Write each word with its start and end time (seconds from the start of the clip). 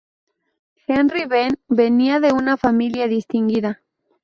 Henry 0.87 1.25
Venn 1.27 1.59
venía 1.67 2.19
de 2.19 2.33
una 2.33 2.57
familia 2.57 3.07
distinguida. 3.07 3.83